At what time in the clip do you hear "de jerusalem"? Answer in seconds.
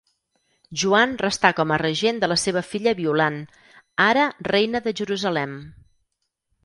4.89-5.55